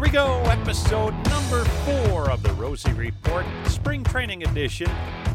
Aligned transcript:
Here 0.00 0.06
we 0.06 0.12
go, 0.12 0.40
episode 0.44 1.12
number 1.28 1.62
four 1.84 2.30
of 2.30 2.42
the 2.42 2.54
Rosie 2.54 2.90
Report, 2.94 3.44
Spring 3.66 4.02
Training 4.02 4.44
Edition, 4.44 4.88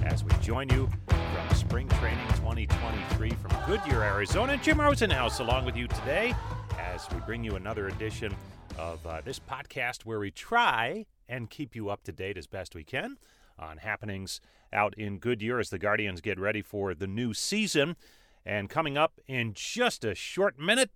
as 0.03 0.23
we 0.23 0.31
join 0.41 0.67
you 0.69 0.89
from 1.07 1.55
Spring 1.55 1.87
Training 1.87 2.27
2023 2.29 3.29
from 3.29 3.51
Goodyear, 3.67 4.01
Arizona. 4.01 4.57
Jim 4.57 4.79
Rosenhaus 4.79 5.39
along 5.39 5.65
with 5.65 5.75
you 5.75 5.87
today 5.87 6.33
as 6.79 7.07
we 7.13 7.19
bring 7.27 7.43
you 7.43 7.55
another 7.55 7.89
edition 7.89 8.35
of 8.79 9.05
uh, 9.05 9.21
this 9.23 9.39
podcast 9.39 10.01
where 10.03 10.17
we 10.17 10.31
try 10.31 11.05
and 11.29 11.51
keep 11.51 11.75
you 11.75 11.89
up 11.89 12.03
to 12.03 12.11
date 12.11 12.35
as 12.35 12.47
best 12.47 12.73
we 12.73 12.83
can 12.83 13.17
on 13.59 13.77
happenings 13.77 14.41
out 14.73 14.95
in 14.97 15.19
Goodyear 15.19 15.59
as 15.59 15.69
the 15.69 15.77
Guardians 15.77 16.21
get 16.21 16.39
ready 16.39 16.63
for 16.63 16.95
the 16.95 17.05
new 17.05 17.35
season. 17.35 17.97
And 18.43 18.67
coming 18.67 18.97
up 18.97 19.19
in 19.27 19.53
just 19.53 20.03
a 20.03 20.15
short 20.15 20.57
minute, 20.57 20.89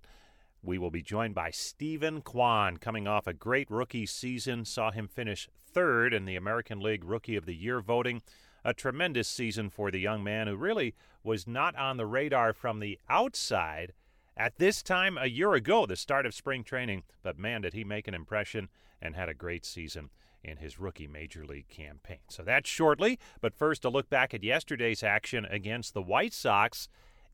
we 0.62 0.78
will 0.78 0.92
be 0.92 1.02
joined 1.02 1.36
by 1.36 1.52
Steven 1.52 2.22
Kwan, 2.22 2.78
coming 2.78 3.08
off 3.08 3.28
a 3.28 3.34
great 3.34 3.70
rookie 3.70 4.06
season. 4.06 4.66
Saw 4.66 4.92
him 4.92 5.08
finish 5.08 5.50
third 5.72 6.14
in 6.14 6.26
the 6.26 6.36
American 6.36 6.80
League 6.80 7.04
Rookie 7.04 7.36
of 7.36 7.46
the 7.46 7.56
Year 7.56 7.82
voting. 7.82 8.22
A 8.66 8.74
tremendous 8.74 9.28
season 9.28 9.70
for 9.70 9.90
the 9.90 10.00
young 10.00 10.24
man 10.24 10.48
who 10.48 10.56
really 10.56 10.96
was 11.24 11.48
not 11.48 11.76
on 11.76 11.98
the 11.98 12.06
radar 12.06 12.54
from 12.54 12.80
the 12.80 13.00
outside 13.10 13.94
at 14.36 14.58
this 14.58 14.82
time 14.82 15.18
a 15.18 15.28
year 15.28 15.54
ago, 15.54 15.86
the 15.86 15.96
start 15.96 16.26
of 16.26 16.34
spring 16.34 16.64
training. 16.64 17.04
But 17.24 17.38
man, 17.38 17.62
did 17.62 17.74
he 17.74 17.84
make 17.84 18.08
an 18.08 18.14
impression 18.14 18.70
and 19.02 19.16
had 19.16 19.30
a 19.30 19.34
great 19.34 19.66
season 19.66 20.10
in 20.44 20.58
his 20.58 20.80
rookie 20.80 21.08
major 21.08 21.46
league 21.46 21.68
campaign. 21.68 22.20
So 22.30 22.44
that's 22.44 22.70
shortly. 22.70 23.20
But 23.42 23.54
first, 23.54 23.84
a 23.84 23.90
look 23.90 24.10
back 24.10 24.34
at 24.34 24.44
yesterday's 24.44 25.04
action 25.04 25.46
against 25.46 25.94
the 25.94 26.02
White 26.02 26.34
Sox 26.34 26.88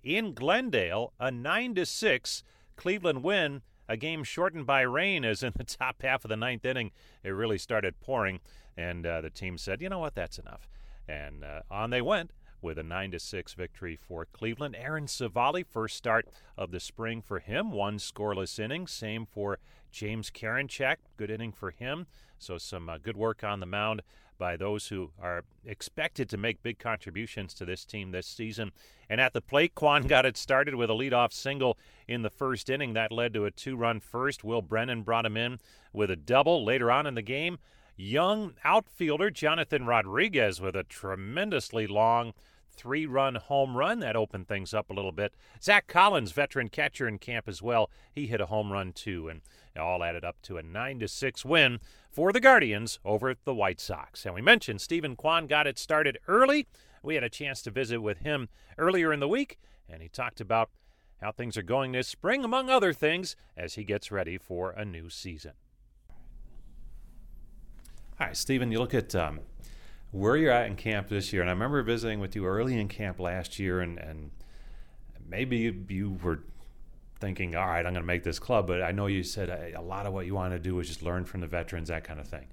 in 0.03 0.33
Glendale, 0.33 1.13
a 1.19 1.31
9 1.31 1.75
to 1.75 1.85
6 1.85 2.43
Cleveland 2.75 3.23
win, 3.23 3.61
a 3.87 3.97
game 3.97 4.23
shortened 4.23 4.65
by 4.65 4.81
rain, 4.81 5.23
as 5.25 5.43
in 5.43 5.53
the 5.55 5.63
top 5.63 6.01
half 6.01 6.25
of 6.25 6.29
the 6.29 6.35
ninth 6.35 6.65
inning, 6.65 6.91
it 7.23 7.29
really 7.29 7.57
started 7.57 7.99
pouring, 7.99 8.39
and 8.77 9.05
uh, 9.05 9.21
the 9.21 9.29
team 9.29 9.57
said, 9.57 9.81
you 9.81 9.89
know 9.89 9.99
what, 9.99 10.15
that's 10.15 10.39
enough. 10.39 10.67
And 11.07 11.43
uh, 11.43 11.61
on 11.69 11.91
they 11.91 12.01
went 12.01 12.31
with 12.61 12.79
a 12.79 12.83
9 12.83 13.11
to 13.11 13.19
6 13.19 13.53
victory 13.53 13.95
for 13.95 14.25
Cleveland. 14.25 14.75
Aaron 14.75 15.05
Civale, 15.05 15.63
first 15.63 15.95
start 15.95 16.27
of 16.57 16.71
the 16.71 16.79
spring 16.79 17.21
for 17.21 17.39
him, 17.39 17.71
one 17.71 17.97
scoreless 17.97 18.59
inning. 18.59 18.87
Same 18.87 19.25
for 19.25 19.59
James 19.91 20.31
Karinchak, 20.31 20.97
good 21.15 21.29
inning 21.29 21.51
for 21.51 21.71
him. 21.71 22.07
So 22.39 22.57
some 22.57 22.89
uh, 22.89 22.97
good 22.97 23.15
work 23.15 23.43
on 23.43 23.59
the 23.59 23.65
mound 23.65 24.01
by 24.37 24.57
those 24.57 24.87
who 24.87 25.11
are 25.21 25.43
expected 25.65 26.29
to 26.29 26.37
make 26.37 26.63
big 26.63 26.79
contributions 26.79 27.53
to 27.55 27.65
this 27.65 27.85
team 27.85 28.11
this 28.11 28.27
season. 28.27 28.71
And 29.09 29.21
at 29.21 29.33
the 29.33 29.41
plate, 29.41 29.75
Kwan 29.75 30.03
got 30.03 30.25
it 30.25 30.37
started 30.37 30.75
with 30.75 30.89
a 30.89 30.93
leadoff 30.93 31.33
single 31.33 31.77
in 32.07 32.21
the 32.21 32.29
first 32.29 32.69
inning. 32.69 32.93
That 32.93 33.11
led 33.11 33.33
to 33.33 33.45
a 33.45 33.51
two 33.51 33.75
run 33.75 33.99
first. 33.99 34.43
Will 34.43 34.61
Brennan 34.61 35.03
brought 35.03 35.25
him 35.25 35.37
in 35.37 35.59
with 35.93 36.11
a 36.11 36.15
double 36.15 36.63
later 36.65 36.91
on 36.91 37.05
in 37.05 37.15
the 37.15 37.21
game. 37.21 37.59
Young 37.97 38.55
outfielder 38.63 39.31
Johnathan 39.31 39.87
Rodriguez 39.87 40.59
with 40.59 40.75
a 40.75 40.83
tremendously 40.83 41.87
long 41.87 42.33
three 42.75 43.05
run 43.05 43.35
home 43.35 43.75
run. 43.75 43.99
That 43.99 44.15
opened 44.15 44.47
things 44.47 44.73
up 44.73 44.89
a 44.89 44.93
little 44.93 45.11
bit. 45.11 45.33
Zack 45.61 45.87
Collins, 45.87 46.31
veteran 46.31 46.69
catcher 46.69 47.07
in 47.07 47.19
camp 47.19 47.47
as 47.47 47.61
well, 47.61 47.89
he 48.11 48.27
hit 48.27 48.41
a 48.41 48.47
home 48.47 48.71
run 48.71 48.93
too. 48.93 49.27
And 49.27 49.41
all 49.77 50.03
added 50.03 50.23
up 50.23 50.41
to 50.43 50.57
a 50.57 50.63
9 50.63 50.99
to 50.99 51.07
6 51.07 51.45
win 51.45 51.79
for 52.09 52.31
the 52.31 52.39
Guardians 52.39 52.99
over 53.03 53.35
the 53.43 53.53
White 53.53 53.79
Sox. 53.79 54.25
And 54.25 54.33
we 54.33 54.41
mentioned 54.41 54.81
Steven 54.81 55.15
Kwan 55.15 55.47
got 55.47 55.67
it 55.67 55.77
started 55.77 56.17
early. 56.27 56.67
We 57.03 57.15
had 57.15 57.23
a 57.23 57.29
chance 57.29 57.61
to 57.63 57.71
visit 57.71 58.01
with 58.01 58.19
him 58.19 58.49
earlier 58.77 59.13
in 59.13 59.19
the 59.19 59.27
week, 59.27 59.59
and 59.87 60.01
he 60.01 60.09
talked 60.09 60.41
about 60.41 60.69
how 61.21 61.31
things 61.31 61.57
are 61.57 61.63
going 61.63 61.91
this 61.91 62.07
spring, 62.07 62.43
among 62.43 62.69
other 62.69 62.93
things, 62.93 63.35
as 63.55 63.75
he 63.75 63.83
gets 63.83 64.11
ready 64.11 64.37
for 64.37 64.71
a 64.71 64.83
new 64.83 65.09
season. 65.09 65.53
All 68.19 68.27
right, 68.27 68.37
Steven. 68.37 68.71
you 68.71 68.79
look 68.79 68.93
at 68.93 69.13
um, 69.13 69.41
where 70.11 70.37
you're 70.37 70.51
at 70.51 70.67
in 70.67 70.75
camp 70.75 71.09
this 71.09 71.33
year, 71.33 71.41
and 71.41 71.49
I 71.49 71.53
remember 71.53 71.81
visiting 71.83 72.19
with 72.19 72.35
you 72.35 72.45
early 72.45 72.79
in 72.79 72.87
camp 72.87 73.19
last 73.19 73.59
year, 73.59 73.81
and, 73.81 73.99
and 73.99 74.31
maybe 75.27 75.57
you, 75.57 75.85
you 75.89 76.17
were 76.23 76.39
thinking, 77.19 77.55
all 77.55 77.65
right, 77.65 77.85
I'm 77.85 77.93
going 77.93 77.95
to 77.95 78.01
make 78.03 78.23
this 78.23 78.39
club. 78.39 78.67
But 78.67 78.81
I 78.81 78.91
know 78.91 79.07
you 79.07 79.23
said 79.23 79.49
a, 79.49 79.79
a 79.79 79.81
lot 79.81 80.05
of 80.05 80.13
what 80.13 80.25
you 80.25 80.35
want 80.35 80.53
to 80.53 80.59
do 80.59 80.79
is 80.79 80.87
just 80.87 81.01
learn 81.01 81.25
from 81.25 81.41
the 81.41 81.47
veterans, 81.47 81.89
that 81.89 82.03
kind 82.03 82.19
of 82.19 82.27
thing. 82.27 82.47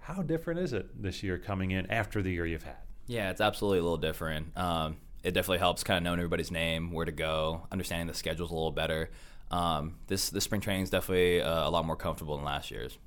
How 0.00 0.22
different 0.22 0.58
is 0.60 0.72
it 0.72 1.00
this 1.00 1.22
year 1.22 1.38
coming 1.38 1.70
in 1.70 1.88
after 1.90 2.22
the 2.22 2.30
year 2.30 2.44
you've 2.44 2.64
had? 2.64 2.76
Yeah, 3.06 3.30
it's 3.30 3.40
absolutely 3.40 3.78
a 3.78 3.82
little 3.82 3.98
different. 3.98 4.56
Um, 4.56 4.96
it 5.22 5.32
definitely 5.32 5.58
helps 5.58 5.84
kind 5.84 5.96
of 5.96 6.02
knowing 6.02 6.18
everybody's 6.18 6.50
name, 6.50 6.90
where 6.90 7.04
to 7.04 7.12
go, 7.12 7.66
understanding 7.70 8.08
the 8.08 8.14
schedules 8.14 8.50
a 8.50 8.54
little 8.54 8.72
better. 8.72 9.10
Um, 9.50 9.96
this 10.08 10.30
this 10.30 10.44
spring 10.44 10.60
training 10.60 10.82
is 10.82 10.90
definitely 10.90 11.40
uh, 11.40 11.68
a 11.68 11.70
lot 11.70 11.84
more 11.84 11.96
comfortable 11.96 12.36
than 12.36 12.44
last 12.44 12.70
year's. 12.70 12.98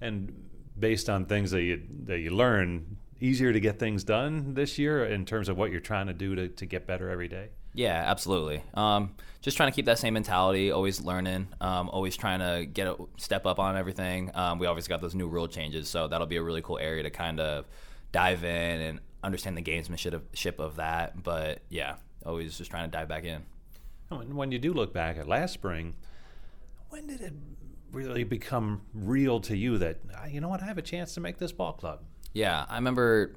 And 0.00 0.50
based 0.80 1.08
on 1.08 1.26
things 1.26 1.50
that 1.52 1.62
you 1.62 1.82
that 2.06 2.18
you 2.18 2.30
learn, 2.30 2.96
easier 3.20 3.52
to 3.52 3.60
get 3.60 3.78
things 3.78 4.02
done 4.02 4.54
this 4.54 4.78
year 4.78 5.04
in 5.04 5.24
terms 5.24 5.48
of 5.48 5.56
what 5.56 5.70
you're 5.70 5.80
trying 5.80 6.06
to 6.06 6.14
do 6.14 6.34
to, 6.34 6.48
to 6.48 6.66
get 6.66 6.86
better 6.86 7.10
every 7.10 7.28
day. 7.28 7.50
Yeah, 7.72 8.02
absolutely. 8.06 8.64
Um, 8.74 9.14
just 9.42 9.56
trying 9.56 9.70
to 9.70 9.76
keep 9.76 9.86
that 9.86 9.98
same 9.98 10.14
mentality, 10.14 10.72
always 10.72 11.00
learning, 11.00 11.48
um, 11.60 11.88
always 11.88 12.16
trying 12.16 12.40
to 12.40 12.66
get 12.66 12.88
a 12.88 12.96
step 13.16 13.46
up 13.46 13.58
on 13.60 13.76
everything. 13.76 14.30
Um, 14.34 14.58
we 14.58 14.66
obviously 14.66 14.88
got 14.88 15.00
those 15.00 15.14
new 15.14 15.28
rule 15.28 15.46
changes, 15.46 15.88
so 15.88 16.08
that'll 16.08 16.26
be 16.26 16.36
a 16.36 16.42
really 16.42 16.62
cool 16.62 16.78
area 16.78 17.04
to 17.04 17.10
kind 17.10 17.38
of 17.38 17.66
dive 18.10 18.42
in 18.42 18.80
and 18.80 19.00
understand 19.22 19.56
the 19.56 19.62
gamesmanship 19.62 20.58
of 20.58 20.76
that. 20.76 21.22
But 21.22 21.60
yeah, 21.68 21.96
always 22.26 22.58
just 22.58 22.70
trying 22.70 22.90
to 22.90 22.96
dive 22.96 23.08
back 23.08 23.24
in. 23.24 23.42
When 24.08 24.50
you 24.50 24.58
do 24.58 24.72
look 24.72 24.92
back 24.92 25.16
at 25.18 25.28
last 25.28 25.54
spring, 25.54 25.94
when 26.88 27.06
did 27.06 27.20
it 27.20 27.32
really 27.92 28.24
become 28.24 28.82
real 28.94 29.40
to 29.40 29.56
you 29.56 29.78
that 29.78 29.98
ah, 30.16 30.26
you 30.26 30.40
know 30.40 30.48
what 30.48 30.62
I 30.62 30.66
have 30.66 30.78
a 30.78 30.82
chance 30.82 31.14
to 31.14 31.20
make 31.20 31.38
this 31.38 31.52
ball 31.52 31.72
club? 31.72 32.00
Yeah, 32.32 32.64
I 32.68 32.76
remember 32.76 33.36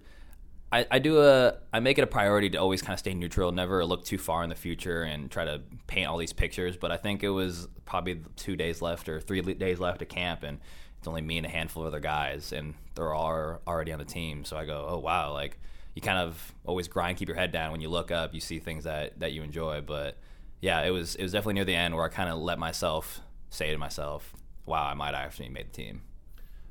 I, 0.74 0.88
I 0.90 1.00
do 1.00 1.22
a 1.22 1.54
I 1.72 1.80
make 1.80 2.00
it 2.00 2.02
a 2.02 2.08
priority 2.08 2.50
to 2.50 2.58
always 2.58 2.82
kind 2.82 2.94
of 2.94 3.00
stay 3.00 3.14
neutral, 3.14 3.52
never 3.52 3.86
look 3.86 4.06
too 4.06 4.18
far 4.18 4.44
in 4.44 4.50
the 4.50 4.56
future 4.56 5.04
and 5.04 5.30
try 5.30 5.46
to 5.46 5.62
paint 5.86 6.08
all 6.08 6.18
these 6.18 6.34
pictures. 6.34 6.78
But 6.78 6.92
I 6.92 6.98
think 6.98 7.22
it 7.22 7.30
was 7.30 7.68
probably 7.86 8.22
two 8.38 8.56
days 8.56 8.82
left 8.82 9.08
or 9.08 9.22
three 9.22 9.42
days 9.42 9.80
left 9.80 10.02
at 10.02 10.10
camp, 10.10 10.42
and 10.42 10.60
it's 10.98 11.08
only 11.08 11.22
me 11.22 11.38
and 11.38 11.46
a 11.46 11.50
handful 11.50 11.84
of 11.84 11.88
other 11.88 12.00
guys, 12.00 12.52
and 12.52 12.74
they're 12.96 13.14
all 13.14 13.62
already 13.68 13.94
on 13.94 14.00
the 14.00 14.06
team. 14.06 14.46
So 14.46 14.58
I 14.58 14.66
go, 14.66 14.88
oh 14.90 14.98
wow, 14.98 15.32
like 15.32 15.60
you 15.94 16.02
kind 16.02 16.18
of 16.18 16.54
always 16.66 16.88
grind, 16.88 17.18
keep 17.18 17.28
your 17.28 17.38
head 17.38 17.52
down. 17.52 17.72
When 17.72 17.82
you 17.82 17.90
look 17.90 18.10
up, 18.10 18.34
you 18.34 18.40
see 18.40 18.58
things 18.58 18.86
that 18.86 19.20
that 19.20 19.32
you 19.32 19.44
enjoy. 19.44 19.82
But 19.82 20.18
yeah, 20.60 20.82
it 20.82 20.90
was 20.90 21.14
it 21.14 21.22
was 21.22 21.34
definitely 21.34 21.54
near 21.54 21.66
the 21.66 21.76
end 21.76 21.96
where 21.96 22.06
I 22.06 22.10
kind 22.10 22.32
of 22.32 22.40
let 22.40 22.58
myself 22.58 23.22
say 23.52 23.70
to 23.70 23.78
myself, 23.78 24.34
wow, 24.66 24.86
I 24.86 24.94
might 24.94 25.14
actually 25.14 25.50
made 25.50 25.74
the 25.74 25.76
team. 25.84 26.02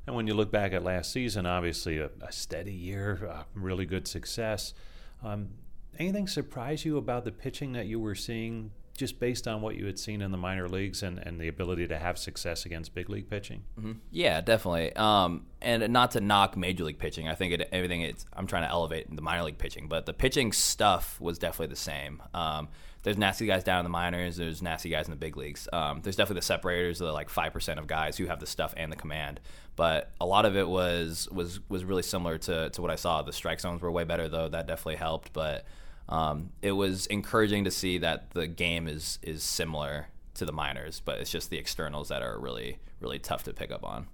And 0.06 0.16
when 0.16 0.26
you 0.26 0.34
look 0.34 0.50
back 0.50 0.72
at 0.72 0.82
last 0.82 1.12
season, 1.12 1.46
obviously 1.46 1.98
a, 1.98 2.10
a 2.20 2.32
steady 2.32 2.72
year, 2.72 3.28
uh, 3.30 3.42
really 3.54 3.86
good 3.86 4.08
success. 4.08 4.74
Um, 5.22 5.50
anything 5.98 6.26
surprise 6.26 6.84
you 6.84 6.96
about 6.96 7.24
the 7.24 7.32
pitching 7.32 7.72
that 7.72 7.86
you 7.86 8.00
were 8.00 8.14
seeing 8.14 8.72
just 8.96 9.18
based 9.18 9.48
on 9.48 9.60
what 9.62 9.76
you 9.76 9.86
had 9.86 9.98
seen 9.98 10.22
in 10.22 10.30
the 10.30 10.38
minor 10.38 10.68
leagues 10.68 11.02
and, 11.02 11.18
and 11.18 11.40
the 11.40 11.48
ability 11.48 11.88
to 11.88 11.98
have 11.98 12.18
success 12.18 12.66
against 12.66 12.94
big 12.94 13.08
league 13.08 13.28
pitching? 13.28 13.62
Mm-hmm. 13.78 13.92
Yeah, 14.10 14.40
definitely. 14.40 14.94
Um, 14.94 15.46
and 15.60 15.92
not 15.92 16.12
to 16.12 16.20
knock 16.20 16.56
major 16.56 16.84
league 16.84 16.98
pitching, 16.98 17.28
I 17.28 17.34
think 17.34 17.54
it, 17.54 17.68
everything 17.72 18.02
it's, 18.02 18.26
I'm 18.32 18.46
trying 18.46 18.64
to 18.64 18.70
elevate 18.70 19.14
the 19.14 19.22
minor 19.22 19.44
league 19.44 19.58
pitching, 19.58 19.88
but 19.88 20.06
the 20.06 20.12
pitching 20.12 20.52
stuff 20.52 21.20
was 21.20 21.38
definitely 21.38 21.68
the 21.68 21.76
same. 21.76 22.22
Um, 22.34 22.68
there's 23.02 23.18
nasty 23.18 23.46
guys 23.46 23.64
down 23.64 23.80
in 23.80 23.84
the 23.84 23.90
minors. 23.90 24.36
There's 24.36 24.62
nasty 24.62 24.88
guys 24.88 25.06
in 25.06 25.10
the 25.10 25.16
big 25.16 25.36
leagues. 25.36 25.68
Um, 25.72 26.00
there's 26.02 26.16
definitely 26.16 26.40
the 26.40 26.46
separators, 26.46 27.00
the 27.00 27.12
like 27.12 27.30
five 27.30 27.52
percent 27.52 27.80
of 27.80 27.86
guys 27.86 28.16
who 28.16 28.26
have 28.26 28.38
the 28.38 28.46
stuff 28.46 28.74
and 28.76 28.92
the 28.92 28.96
command. 28.96 29.40
But 29.74 30.12
a 30.20 30.26
lot 30.26 30.46
of 30.46 30.56
it 30.56 30.68
was 30.68 31.28
was 31.32 31.58
was 31.68 31.84
really 31.84 32.02
similar 32.02 32.38
to 32.38 32.70
to 32.70 32.82
what 32.82 32.90
I 32.90 32.96
saw. 32.96 33.22
The 33.22 33.32
strike 33.32 33.60
zones 33.60 33.82
were 33.82 33.90
way 33.90 34.04
better 34.04 34.28
though. 34.28 34.48
That 34.48 34.68
definitely 34.68 34.96
helped. 34.96 35.32
But 35.32 35.64
um, 36.12 36.50
it 36.60 36.72
was 36.72 37.06
encouraging 37.06 37.64
to 37.64 37.70
see 37.70 37.96
that 37.98 38.32
the 38.32 38.46
game 38.46 38.86
is 38.86 39.18
is 39.22 39.42
similar 39.42 40.08
to 40.34 40.44
the 40.44 40.52
minors, 40.52 41.00
but 41.02 41.18
it's 41.18 41.30
just 41.30 41.48
the 41.48 41.56
externals 41.56 42.10
that 42.10 42.22
are 42.22 42.38
really 42.38 42.78
really 43.00 43.18
tough 43.18 43.44
to 43.44 43.54
pick 43.54 43.72
up 43.72 43.82
on. 43.82 44.06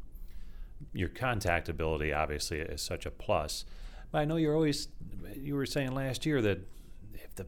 Your 0.92 1.08
contact 1.08 1.68
ability 1.68 2.12
obviously 2.12 2.60
is 2.60 2.80
such 2.80 3.04
a 3.04 3.10
plus. 3.10 3.64
But 4.12 4.18
I 4.18 4.24
know 4.26 4.36
you're 4.36 4.54
always 4.54 4.88
you 5.34 5.56
were 5.56 5.66
saying 5.66 5.92
last 5.92 6.24
year 6.24 6.40
that 6.40 6.60
if 7.14 7.34
the 7.34 7.46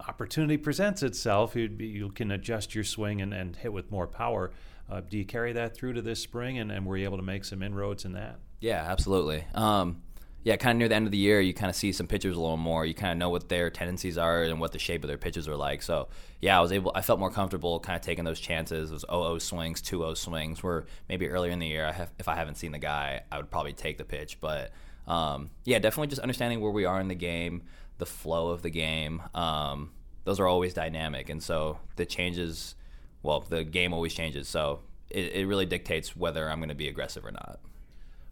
opportunity 0.00 0.56
presents 0.56 1.04
itself, 1.04 1.54
be, 1.54 1.68
you 1.78 2.10
can 2.10 2.32
adjust 2.32 2.74
your 2.74 2.82
swing 2.82 3.22
and, 3.22 3.32
and 3.32 3.54
hit 3.54 3.72
with 3.72 3.88
more 3.92 4.08
power. 4.08 4.50
Uh, 4.90 5.00
do 5.00 5.16
you 5.16 5.24
carry 5.24 5.52
that 5.52 5.76
through 5.76 5.92
to 5.92 6.02
this 6.02 6.20
spring, 6.20 6.58
and, 6.58 6.72
and 6.72 6.84
were 6.84 6.96
you 6.96 7.04
able 7.04 7.18
to 7.18 7.22
make 7.22 7.44
some 7.44 7.62
inroads 7.62 8.04
in 8.04 8.14
that? 8.14 8.40
Yeah, 8.58 8.84
absolutely. 8.84 9.44
Um, 9.54 10.02
yeah, 10.42 10.56
kind 10.56 10.76
of 10.76 10.78
near 10.78 10.88
the 10.88 10.94
end 10.94 11.06
of 11.06 11.12
the 11.12 11.18
year, 11.18 11.40
you 11.40 11.52
kind 11.52 11.68
of 11.68 11.76
see 11.76 11.92
some 11.92 12.06
pitchers 12.06 12.36
a 12.36 12.40
little 12.40 12.56
more. 12.56 12.86
You 12.86 12.94
kind 12.94 13.12
of 13.12 13.18
know 13.18 13.28
what 13.28 13.50
their 13.50 13.68
tendencies 13.68 14.16
are 14.16 14.42
and 14.44 14.58
what 14.58 14.72
the 14.72 14.78
shape 14.78 15.04
of 15.04 15.08
their 15.08 15.18
pitches 15.18 15.46
are 15.46 15.56
like. 15.56 15.82
So, 15.82 16.08
yeah, 16.40 16.56
I 16.56 16.62
was 16.62 16.72
able, 16.72 16.92
I 16.94 17.02
felt 17.02 17.20
more 17.20 17.30
comfortable 17.30 17.78
kind 17.78 17.96
of 17.96 18.02
taking 18.02 18.24
those 18.24 18.40
chances, 18.40 18.90
those 18.90 19.04
0 19.10 19.38
swings, 19.38 19.82
2 19.82 19.98
0 19.98 20.14
swings, 20.14 20.62
where 20.62 20.86
maybe 21.10 21.28
earlier 21.28 21.52
in 21.52 21.58
the 21.58 21.66
year, 21.66 21.86
I 21.86 21.92
have, 21.92 22.10
if 22.18 22.26
I 22.26 22.36
haven't 22.36 22.54
seen 22.54 22.72
the 22.72 22.78
guy, 22.78 23.22
I 23.30 23.36
would 23.36 23.50
probably 23.50 23.74
take 23.74 23.98
the 23.98 24.04
pitch. 24.04 24.38
But 24.40 24.72
um, 25.06 25.50
yeah, 25.64 25.78
definitely 25.78 26.08
just 26.08 26.22
understanding 26.22 26.60
where 26.60 26.72
we 26.72 26.86
are 26.86 27.00
in 27.00 27.08
the 27.08 27.14
game, 27.14 27.62
the 27.98 28.06
flow 28.06 28.48
of 28.48 28.62
the 28.62 28.70
game. 28.70 29.22
Um, 29.34 29.90
those 30.24 30.40
are 30.40 30.46
always 30.46 30.72
dynamic. 30.72 31.28
And 31.28 31.42
so 31.42 31.80
the 31.96 32.06
changes, 32.06 32.76
well, 33.22 33.40
the 33.40 33.62
game 33.62 33.92
always 33.92 34.14
changes. 34.14 34.48
So 34.48 34.80
it, 35.10 35.32
it 35.32 35.46
really 35.46 35.66
dictates 35.66 36.16
whether 36.16 36.48
I'm 36.48 36.60
going 36.60 36.70
to 36.70 36.74
be 36.74 36.88
aggressive 36.88 37.26
or 37.26 37.32
not. 37.32 37.60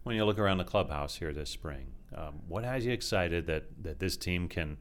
When 0.02 0.16
you 0.16 0.24
look 0.24 0.38
around 0.38 0.58
the 0.58 0.64
clubhouse 0.64 1.16
here 1.16 1.32
this 1.32 1.50
spring, 1.50 1.92
um, 2.14 2.40
what 2.48 2.64
has 2.64 2.86
you 2.86 2.92
excited 2.92 3.46
that, 3.46 3.64
that 3.82 3.98
this 3.98 4.16
team 4.16 4.48
can 4.48 4.78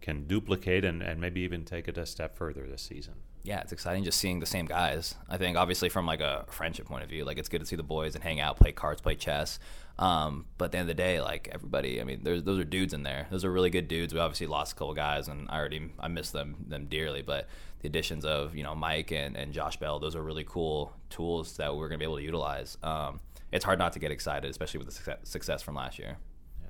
can 0.00 0.26
duplicate 0.26 0.84
and, 0.84 1.00
and 1.02 1.18
maybe 1.18 1.40
even 1.40 1.64
take 1.64 1.88
it 1.88 1.96
a 1.96 2.04
step 2.04 2.36
further 2.36 2.66
this 2.66 2.82
season? 2.82 3.14
Yeah, 3.42 3.60
it's 3.60 3.72
exciting 3.72 4.04
just 4.04 4.18
seeing 4.18 4.38
the 4.38 4.46
same 4.46 4.66
guys. 4.66 5.14
I 5.30 5.38
think 5.38 5.56
obviously 5.56 5.88
from 5.88 6.04
like 6.04 6.20
a 6.20 6.44
friendship 6.48 6.86
point 6.86 7.04
of 7.04 7.08
view, 7.08 7.24
like 7.24 7.38
it's 7.38 7.48
good 7.48 7.60
to 7.60 7.66
see 7.66 7.76
the 7.76 7.82
boys 7.82 8.14
and 8.14 8.22
hang 8.22 8.38
out, 8.38 8.58
play 8.58 8.72
cards, 8.72 9.00
play 9.00 9.14
chess. 9.14 9.58
Um, 9.98 10.46
but 10.58 10.66
at 10.66 10.72
the 10.72 10.78
end 10.78 10.90
of 10.90 10.96
the 10.96 11.02
day, 11.02 11.20
like 11.20 11.48
everybody, 11.52 12.00
I 12.00 12.04
mean, 12.04 12.20
there's 12.22 12.42
those 12.42 12.58
are 12.58 12.64
dudes 12.64 12.92
in 12.92 13.02
there. 13.02 13.26
Those 13.30 13.44
are 13.44 13.52
really 13.52 13.70
good 13.70 13.88
dudes. 13.88 14.12
We 14.12 14.20
obviously 14.20 14.46
lost 14.46 14.72
a 14.72 14.74
couple 14.74 14.92
guys, 14.94 15.28
and 15.28 15.48
I 15.50 15.58
already 15.58 15.90
I 16.00 16.08
miss 16.08 16.30
them 16.30 16.56
them 16.68 16.86
dearly. 16.86 17.22
But 17.22 17.48
the 17.80 17.88
additions 17.88 18.24
of 18.24 18.54
you 18.56 18.62
know 18.62 18.74
Mike 18.74 19.12
and, 19.12 19.36
and 19.36 19.52
Josh 19.52 19.76
Bell, 19.78 19.98
those 19.98 20.16
are 20.16 20.22
really 20.22 20.44
cool 20.44 20.92
tools 21.10 21.56
that 21.58 21.74
we're 21.74 21.88
gonna 21.88 21.98
be 21.98 22.04
able 22.04 22.16
to 22.16 22.22
utilize. 22.22 22.76
Um, 22.82 23.20
it's 23.54 23.64
hard 23.64 23.78
not 23.78 23.94
to 23.94 23.98
get 23.98 24.10
excited, 24.10 24.50
especially 24.50 24.84
with 24.84 24.94
the 24.94 25.16
success 25.24 25.62
from 25.62 25.74
last 25.76 25.98
year 25.98 26.18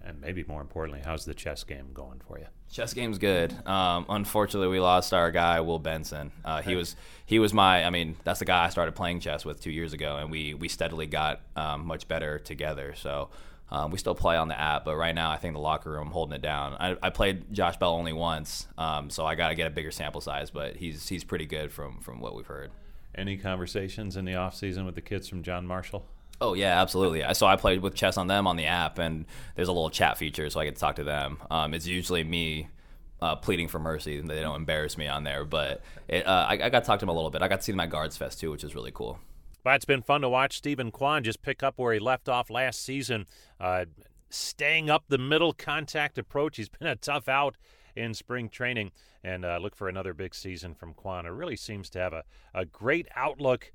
and 0.05 0.21
maybe 0.21 0.45
more 0.47 0.61
importantly, 0.61 1.03
how's 1.05 1.25
the 1.25 1.35
chess 1.35 1.65
game 1.65 1.89
going 1.93 2.21
for 2.27 2.39
you? 2.39 2.47
Chess 2.71 2.93
game's 2.93 3.19
good. 3.19 3.53
Um, 3.67 4.05
unfortunately, 4.09 4.69
we 4.69 4.81
lost 4.81 5.15
our 5.15 5.31
guy 5.31 5.61
Will 5.61 5.79
Benson. 5.79 6.31
Uh, 6.45 6.61
he 6.63 6.75
was 6.75 6.95
he 7.27 7.39
was 7.39 7.55
my. 7.55 7.85
I 7.85 7.91
mean, 7.91 8.17
that's 8.25 8.39
the 8.39 8.45
guy 8.45 8.67
I 8.67 8.69
started 8.69 8.95
playing 8.95 9.21
chess 9.21 9.45
with 9.45 9.61
two 9.61 9.71
years 9.71 9.93
ago, 9.93 10.17
and 10.17 10.31
we 10.31 10.55
we 10.55 10.69
steadily 10.69 11.07
got 11.07 11.41
um, 11.57 11.87
much 11.87 12.07
better 12.07 12.39
together. 12.39 12.95
So. 12.97 13.31
Um, 13.71 13.91
we 13.91 13.99
still 13.99 14.15
play 14.15 14.37
on 14.37 14.49
the 14.49 14.61
app, 14.61 14.85
but 14.85 14.95
right 14.95 15.15
now 15.15 15.31
I 15.31 15.39
think 15.39 15.55
the 15.55 15.59
locker 15.59 15.91
room 15.91 16.09
holding 16.09 16.37
it 16.37 16.43
down. 16.43 16.75
I, 16.75 16.97
I 17.03 17.11
played 17.11 17.53
Josh 17.53 17.77
Bell 17.79 17.95
only 17.95 18.13
once, 18.13 18.69
um, 18.77 19.09
so 19.09 19.25
I 19.25 19.35
got 19.35 19.49
to 19.49 19.55
get 19.55 19.67
a 19.67 19.71
bigger 19.71 19.91
sample 19.91 20.21
size. 20.21 20.51
But 20.51 20.77
he's 20.77 21.09
he's 21.09 21.25
pretty 21.25 21.47
good 21.47 21.73
from 21.73 22.01
from 22.01 22.21
what 22.21 22.37
we've 22.37 22.47
heard. 22.47 22.71
Any 23.15 23.39
conversations 23.39 24.17
in 24.17 24.27
the 24.27 24.35
off 24.35 24.55
season 24.55 24.85
with 24.85 24.95
the 24.95 25.01
kids 25.01 25.29
from 25.29 25.43
John 25.43 25.67
Marshall? 25.67 26.07
Oh 26.41 26.55
yeah, 26.55 26.81
absolutely. 26.81 27.23
I 27.23 27.33
So 27.33 27.47
I 27.47 27.57
played 27.57 27.81
with 27.81 27.95
chess 27.95 28.17
on 28.17 28.27
them 28.27 28.47
on 28.47 28.57
the 28.57 28.67
app, 28.67 28.99
and 28.99 29.25
there's 29.55 29.69
a 29.69 29.73
little 29.73 29.91
chat 29.91 30.19
feature, 30.19 30.49
so 30.51 30.61
I 30.61 30.65
get 30.65 30.75
to 30.75 30.81
talk 30.81 30.97
to 30.97 31.05
them. 31.05 31.39
Um, 31.51 31.75
it's 31.75 31.87
usually 31.87 32.25
me 32.25 32.69
uh, 33.23 33.37
pleading 33.37 33.69
for 33.69 33.79
mercy; 33.79 34.19
and 34.19 34.29
they 34.29 34.41
don't 34.41 34.57
embarrass 34.57 34.99
me 34.99 35.07
on 35.07 35.25
there. 35.25 35.45
But 35.45 35.83
it, 36.09 36.27
uh, 36.27 36.47
I, 36.49 36.53
I, 36.55 36.69
got 36.69 36.81
to 36.81 36.87
talk 36.87 36.99
to 37.01 37.07
them 37.07 37.11
a 37.11 37.15
little 37.15 37.31
bit. 37.31 37.43
I 37.43 37.49
got 37.49 37.61
to 37.61 37.63
see 37.63 37.73
at 37.73 37.91
Guards 37.91 38.17
Fest 38.17 38.41
too, 38.41 38.51
which 38.51 38.65
is 38.65 38.75
really 38.75 38.91
cool. 38.93 39.19
Well, 39.65 39.75
it's 39.75 39.87
been 39.87 40.03
fun 40.03 40.21
to 40.21 40.29
watch 40.29 40.59
Steven 40.59 40.91
Kwan 40.91 41.25
just 41.25 41.41
pick 41.41 41.63
up 41.63 41.79
where 41.79 41.95
he 41.95 41.99
left 41.99 42.29
off 42.29 42.51
last 42.51 42.85
season, 42.85 43.27
uh, 43.59 43.87
staying 44.29 44.91
up 44.91 45.05
the 45.09 45.19
middle 45.19 45.55
contact 45.55 46.19
approach. 46.19 46.59
He's 46.59 46.69
been 46.69 46.89
a 46.89 46.97
tough 46.97 47.29
out 47.29 47.57
in 47.97 48.13
spring 48.13 48.49
training, 48.49 48.91
and 49.23 49.45
uh, 49.45 49.59
look 49.59 49.75
for 49.75 49.89
another 49.89 50.13
big 50.13 50.35
season 50.35 50.75
from 50.75 50.93
Kwan. 50.93 51.25
It 51.25 51.31
really 51.31 51.57
seems 51.57 51.89
to 51.91 52.01
have 52.01 52.13
a, 52.13 52.25
a 52.53 52.67
great 52.67 53.09
outlook 53.15 53.73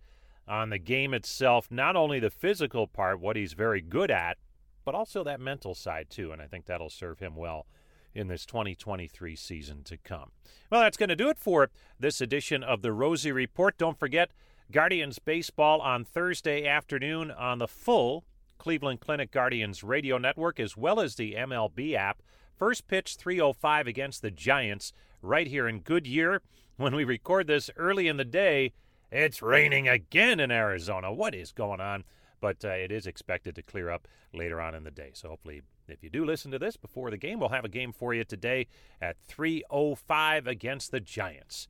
on 0.50 0.69
the 0.69 0.80
game 0.80 1.13
itself, 1.13 1.68
not 1.69 1.96
only 1.96 2.19
the 2.19 2.30
physical 2.30 2.88
part, 2.88 3.19
what 3.19 3.36
he's 3.36 3.54
very 3.54 3.81
good 3.81 4.10
at, 4.10 4.38
but 4.84 4.96
also 4.96 5.24
that 5.24 5.40
mental 5.40 5.75
side 5.75 6.10
too. 6.10 6.31
And 6.31 6.42
I 6.42 6.48
think 6.48 6.66
that'll 6.66 6.90
serve 6.90 7.19
him 7.19 7.36
well 7.36 7.68
in 8.16 8.28
this 8.28 8.46
2023 8.46 9.36
season 9.36 9.84
to 9.84 9.98
come. 9.98 10.31
Well, 10.72 10.81
that's 10.81 10.98
going 10.98 11.10
to 11.10 11.16
do 11.16 11.30
it 11.30 11.38
for 11.38 11.69
this 12.00 12.22
edition 12.22 12.63
of 12.63 12.81
the 12.81 12.92
Rosie 12.92 13.31
Report. 13.31 13.78
Don't 13.78 14.00
forget 14.00 14.31
Guardians 14.72 15.19
baseball 15.19 15.80
on 15.81 16.04
Thursday 16.04 16.66
afternoon 16.68 17.30
on 17.31 17.60
the 17.60 17.68
full 17.68 18.25
Cleveland 18.57 19.00
Clinic 19.00 19.31
Guardians 19.31 19.84
radio 19.84 20.18
network 20.18 20.60
as 20.60 20.75
well 20.75 21.00
as 21.00 21.16
the 21.16 21.34
MLB 21.34 21.94
app. 21.94 22.22
First 22.57 22.88
pitch 22.88 23.16
305 23.16 23.88
against 23.88 24.22
the 24.22 24.31
Giants 24.31 24.92
right 25.22 25.48
here 25.48 25.68
in 25.68 25.80
Goodyear. 25.80 26.42
When 26.78 26.95
we 26.95 27.04
record 27.04 27.48
this 27.48 27.69
early 27.78 28.07
in 28.07 28.18
the 28.18 28.25
day, 28.25 28.74
it's 29.12 29.42
raining 29.42 29.88
again 29.88 30.40
in 30.40 30.52
Arizona. 30.52 31.12
What 31.12 31.34
is 31.34 31.52
going 31.52 31.82
on? 31.82 32.04
But 32.42 32.64
uh, 32.64 32.70
it 32.70 32.92
is 32.92 33.06
expected 33.06 33.56
to 33.56 33.62
clear 33.62 33.90
up 33.90 34.08
later 34.34 34.62
on 34.62 34.74
in 34.74 34.84
the 34.84 34.92
day. 34.92 35.12
So 35.14 35.30
hopefully, 35.30 35.62
if 35.88 36.04
you 36.04 36.10
do 36.10 36.24
listen 36.24 36.52
to 36.52 36.60
this 36.60 36.78
before 36.78 37.12
the 37.12 37.18
game, 37.18 37.40
we'll 37.40 37.50
have 37.50 37.66
a 37.66 37.70
game 37.70 37.92
for 37.92 38.14
you 38.14 38.24
today 38.24 38.68
at 39.02 39.18
3:05 39.28 40.48
against 40.48 40.92
the 40.92 41.00
Giants. 41.00 41.68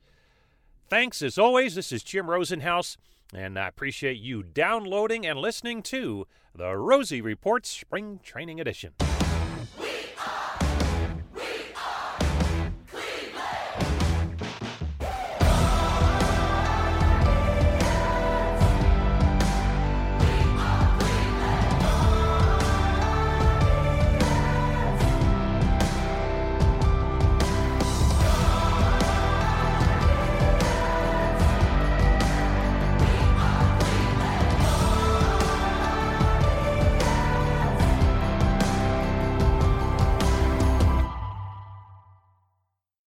Thanks 0.87 1.21
as 1.21 1.37
always. 1.37 1.75
This 1.75 1.91
is 1.91 2.03
Jim 2.03 2.27
Rosenhaus, 2.27 2.97
and 3.33 3.57
I 3.57 3.67
appreciate 3.67 4.17
you 4.17 4.43
downloading 4.43 5.25
and 5.25 5.39
listening 5.39 5.81
to 5.83 6.27
the 6.53 6.75
Rosie 6.75 7.21
Reports 7.21 7.69
Spring 7.69 8.19
Training 8.23 8.59
Edition. 8.59 8.93